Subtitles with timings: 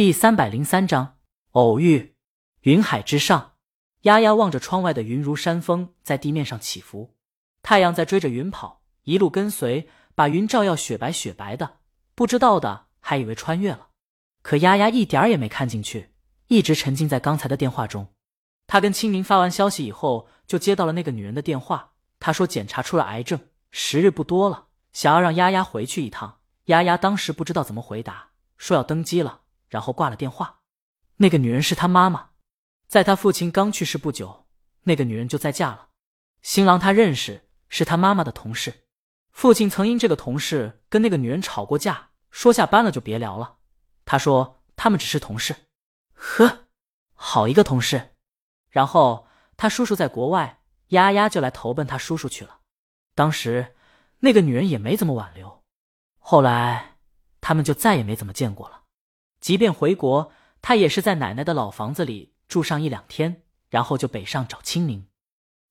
[0.00, 1.18] 第三百零三章
[1.50, 2.14] 偶遇。
[2.62, 3.56] 云海之上，
[4.04, 7.14] 丫丫望着窗外的云如山峰在地面上起伏，
[7.60, 11.80] 太阳在追着云跑，一路跟随，把云照耀雪白雪白的。
[12.14, 13.88] 不知道的还以为穿越了，
[14.40, 16.14] 可丫丫一点儿也没看进去，
[16.46, 18.08] 一直沉浸在刚才的电话中。
[18.66, 21.92] 他跟青明发完消息以后，就接到了那个女人的电话。
[22.18, 23.38] 她说检查出了癌症，
[23.70, 26.38] 时日不多了，想要让丫丫回去一趟。
[26.68, 29.42] 丫丫当时不知道怎么回答，说要登机了。
[29.70, 30.60] 然后挂了电话，
[31.16, 32.30] 那个女人是他妈妈，
[32.86, 34.46] 在他父亲刚去世不久，
[34.82, 35.88] 那个女人就再嫁了，
[36.42, 38.84] 新郎他认识，是他妈妈的同事，
[39.30, 43.58] 父亲曾因这个同事跟那个女人吵过架，说下班了就别聊了。
[44.04, 45.54] 他说他们只是同事，
[46.14, 46.66] 呵，
[47.14, 48.16] 好一个同事。
[48.68, 52.58] 然后他叔叔在国外，丫丫就来投奔他叔叔去了。
[53.14, 53.76] 当时
[54.20, 55.62] 那个女人也没怎么挽留，
[56.18, 56.96] 后来
[57.40, 58.79] 他们就再也没怎么见过了。
[59.40, 65.06] 即便回国，他也是在奶奶的老房子里住上一两天，然后就北上找清明。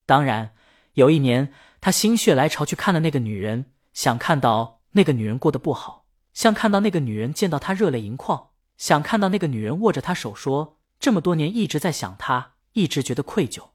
[0.05, 0.53] 当然，
[0.93, 13.69] 有一年他心血来潮去看了那个女人，想看到那个女人过得不好，像看到那个女人见到他热泪盈眶，想看到那个女人握着他手说：“这么多年一直在想他，一直觉得愧疚。”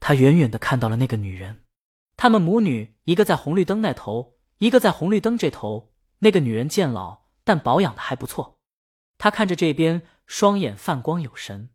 [0.00, 1.62] 他远远的看到了那个女人，
[2.16, 5.92] 他们母女一个在红绿灯那头，一个在红绿灯这头。
[6.18, 8.59] 那个女人渐老，但保养的还不错。
[9.20, 11.68] 他看着这边，双眼泛光有神。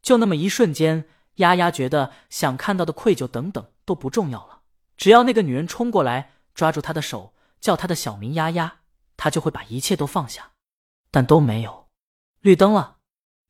[0.00, 4.60] 就那么一瞬间，丫丫觉得想看到的愧疚等等都不重要了。
[4.96, 8.76] 只要那个女人冲过来，抓住他的手，叫他的小名丫丫，
[9.16, 10.52] 他就会把一切都放下。
[11.10, 11.88] 但都没有。
[12.42, 12.98] 绿灯了，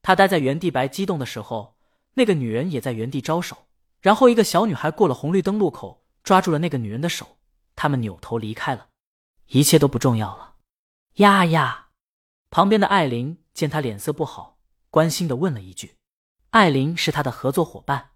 [0.01, 1.77] 他待在原地白激动的时候，
[2.15, 3.67] 那个女人也在原地招手。
[4.01, 7.37] 然后一个小女孩过了红绿灯路口，抓住了那个女人的手，
[7.77, 8.89] 他们扭头离开了。
[9.49, 10.55] 一切都不重要了。
[11.17, 11.84] 丫丫。
[12.55, 15.97] 旁边的艾琳见他脸色不好，关心的问了一句
[16.51, 18.11] ：“艾琳是他的合作伙伴，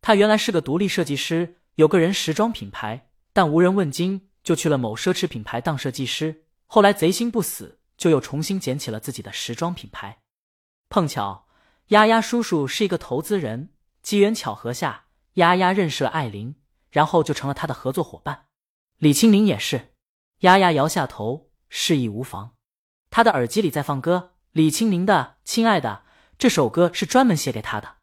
[0.00, 6.46] 他原来是个独立设计师，有个人时装品牌，但无人问津，就去了某奢侈品牌当设计师。
[6.64, 10.22] 后来贼心不死，就又重新捡起了自己的时装品牌。
[10.88, 11.46] 碰巧，
[11.88, 16.54] 丫丫叔叔是一个投资人，机缘巧合下，丫丫认识了艾琳，
[16.90, 18.46] 然后就成了他的合作伙伴。
[18.96, 19.92] 李青林也是。”
[20.40, 22.53] 丫丫摇下头，示意无妨。
[23.14, 26.02] 他的耳机里在放歌，李青宁的《亲爱的》
[26.36, 27.98] 这首歌是专门写给他的。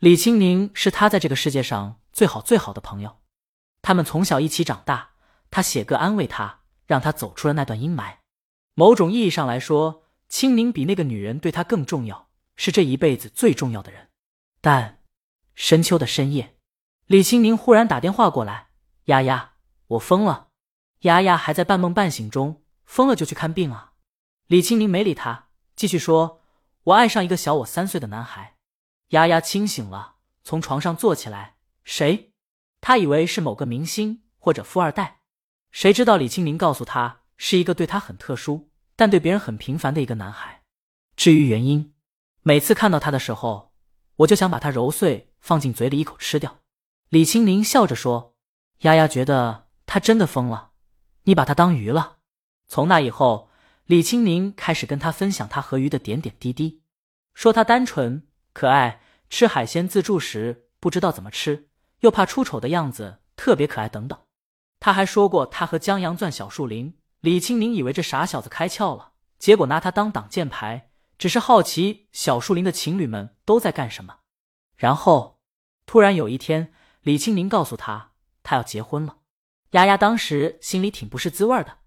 [0.00, 3.20] 李青宁是他在这个世界上最好最好的朋友，
[3.80, 5.12] 他们从小一起长大。
[5.50, 8.16] 他写歌安慰他，让他走出了那段阴霾。
[8.74, 14.08] 某种意义上来说，青宁比那个女人对他更重要，是这一辈子最重要的人。
[14.60, 14.98] 但
[15.54, 16.58] 深秋的深夜，
[17.06, 18.68] 李青宁忽然打电话过来
[19.08, 19.52] ：“丫丫，
[19.86, 20.48] 我疯了。”
[21.00, 23.89] 丫丫还在半梦半醒中，疯了就去看病啊。
[24.50, 25.46] 李青宁没理他，
[25.76, 26.40] 继续说
[26.82, 28.56] ：“我爱上一个小我三岁的男孩。”
[29.10, 31.54] 丫丫清醒了，从床上坐起来。
[31.84, 32.32] 谁？
[32.80, 35.20] 他以为是某个明星或者富二代，
[35.70, 40.64] 谁知道李青宁告诉他，是一个对他很特殊，但对别人很平凡的一个男孩。
[41.14, 41.94] 至于原因，
[42.42, 43.72] 每次看到他的时候，
[44.16, 46.58] 我就想把他揉碎，放进嘴里一口吃掉。
[47.08, 48.34] 李青宁笑着说
[48.82, 50.72] ：“丫丫觉得他真的疯了，
[51.22, 52.16] 你把他当鱼了。”
[52.66, 53.48] 从那以后。
[53.90, 56.80] 李青宁开始跟他分享他和鱼的点点滴滴，
[57.34, 61.68] 说他单纯可爱，吃海鲜自助时不知道怎么吃，
[61.98, 64.16] 又怕出丑的样子特别可爱等等。
[64.78, 74.18] 他还说过他和江阳钻小树林，李青宁以为这傻小子开窍了，结果拿他当挡箭牌，只是好奇小树林的情侣们都在干什么。
[74.76, 75.40] 然后
[75.84, 76.72] 突然有一天，
[77.02, 78.12] 李青宁告诉他
[78.44, 79.16] 他要结婚了，
[79.72, 81.78] 丫丫当时心里挺不是滋味的，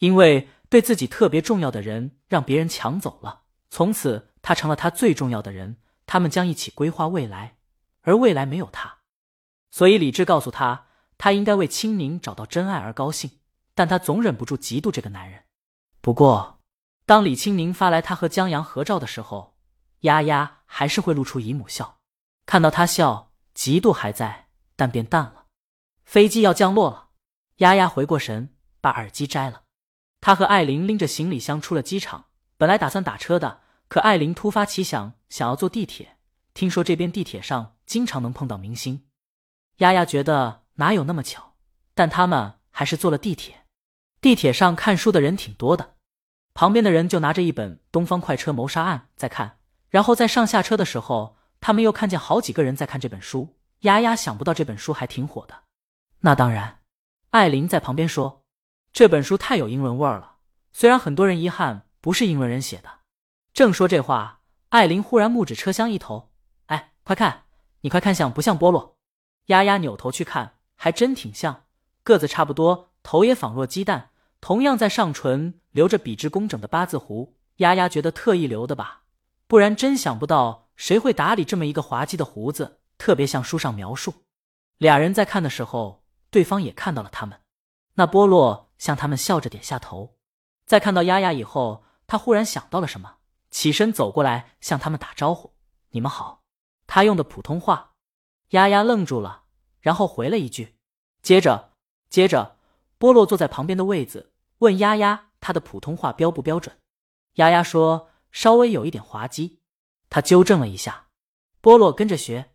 [0.00, 0.50] 因为。
[0.68, 5.78] 对自己特别重要的人让别人抢走了，从此他成了他最重要的人。
[6.06, 7.58] 他们将一起规划未来，
[8.00, 9.00] 而未来没有他，
[9.70, 10.86] 所以理智告诉他，
[11.18, 13.30] 他应该为青宁找到真爱而高兴。
[13.74, 15.44] 但他总忍不住嫉妒这个男人。
[16.00, 16.60] 不过，
[17.04, 19.56] 当李青宁发来他和江阳合照的时候，
[20.00, 21.98] 丫丫还是会露出姨母笑。
[22.46, 25.44] 看到他笑，嫉妒还在，但变淡了。
[26.04, 27.10] 飞机要降落了，
[27.58, 29.64] 丫丫回过神，把耳机摘了。
[30.20, 32.26] 他和艾琳拎着行李箱出了机场，
[32.56, 36.16] 本来打算打车的，可艾琳突发奇想，想要坐地铁。
[36.54, 39.04] 听说这边地铁上经常能碰到明星，
[39.76, 41.54] 丫丫觉得哪有那么巧，
[41.94, 43.64] 但他们还是坐了地铁。
[44.20, 45.94] 地铁上看书的人挺多的，
[46.52, 53.56] 旁边的人就拿着一本《东方快车谋杀案》在看，然后在上下车的时候，他们又看见好几个人在看这本书。
[53.82, 55.54] 丫丫想不到这本书还挺火的。
[56.22, 56.80] 那当然，
[57.30, 58.37] 艾琳在旁边说。
[58.92, 60.36] 这本书太有英文味儿了，
[60.72, 62.88] 虽然很多人遗憾不是英文人写的。
[63.52, 64.40] 正说这话，
[64.70, 66.30] 艾琳忽然目指车厢一头，
[66.66, 67.44] 哎，快看，
[67.82, 68.96] 你快看像不像菠萝？
[69.46, 71.64] 丫丫扭头去看，还真挺像，
[72.02, 77.36] 个子差不多，头也仿若鸡蛋，同样在上唇留着笔直工整的八字胡。
[77.56, 79.02] 丫丫觉得特意留的吧，
[79.46, 84.14] 不然真想不到谁会打理这么一个滑稽的胡子，特别像书上描述。
[84.76, 87.40] 俩人在看的时候，对方也看到了他们。
[87.94, 90.16] 那波洛向他们笑着点下头，
[90.64, 93.16] 在看到丫丫以后，他忽然想到了什么。
[93.50, 95.54] 起身走过来，向他们打招呼
[95.90, 96.44] ：“你们好。”
[96.86, 97.94] 他用的普通话，
[98.50, 99.44] 丫丫愣住了，
[99.80, 100.76] 然后回了一句。
[101.22, 101.72] 接着，
[102.10, 102.56] 接着，
[102.98, 106.78] 波洛坐在旁边的位子，问丫丫：“他的普通话标不标准？”
[107.36, 109.60] 丫丫说：“稍微有一点滑稽。”
[110.10, 111.08] 他纠正了一下，
[111.60, 112.52] 波洛跟着学。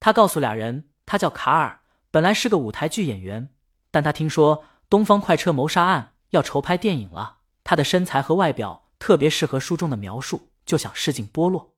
[0.00, 3.54] 他告诉俩人，他叫卡尔，本来是个舞台剧演员，
[3.90, 8.82] 但他听说《东方快车谋杀案》要筹拍电影了，他的身材和外表。
[8.96, 11.74] 特别适合书中的描述，就想试镜波洛。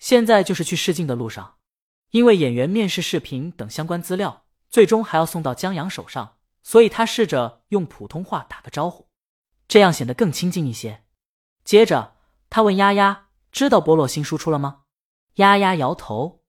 [0.00, 1.58] 现在就是去试镜的路上，
[2.10, 9.06] 因为演员面试视频等相关资料，最终还要送到江阳手上，所以他试着用普通话打个招呼，
[9.68, 11.04] 这样显得更亲近一些。
[11.62, 12.16] 接着
[12.50, 14.80] 他问丫丫：“知道波洛新书出了吗？”
[15.36, 16.42] 丫丫摇头，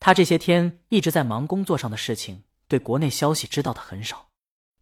[0.00, 4.29] 他这些天一直在忙工作上的事情，对国内消息知道的很少。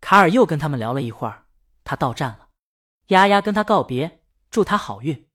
[0.08, 1.44] 卡尔又跟他们聊了一会儿，
[1.84, 2.48] 他到站了，
[3.08, 4.22] 丫丫跟他告别。
[4.50, 5.28] 祝他好运。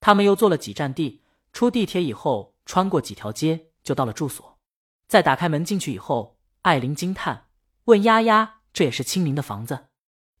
[0.00, 1.22] 他们又坐了几站地，
[1.54, 4.58] 出地铁以后，穿过几条街，就到了住所。
[5.06, 7.46] 在打开门进去以后，艾琳惊叹，
[7.84, 9.86] 问丫丫：“这也是清明的房子？”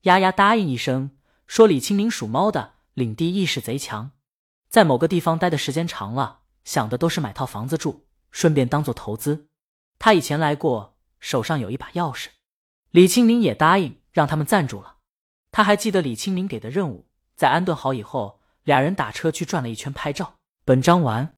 [0.04, 4.10] 丫丫答应一声，说：“李清明属猫的，领地意识贼强，
[4.68, 9.48] 在某个地方待的时间长了，想的都是买套房子住，顺便当做投资。
[9.98, 12.26] 他以前来过，手上有一把钥匙。”
[12.90, 14.96] 李清明也答应让他们暂住了。
[15.50, 17.06] 他还记得李清明给的任务。
[17.34, 20.34] 在安顿好以后，俩人打车去转了一圈拍照。
[20.64, 21.34] 本章完。